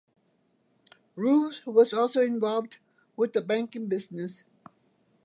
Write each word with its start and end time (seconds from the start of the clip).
Roos 1.15 1.63
was 1.63 1.93
also 1.93 2.21
involved 2.21 2.79
with 3.15 3.33
the 3.33 3.41
banking 3.41 3.85
business. 3.85 4.43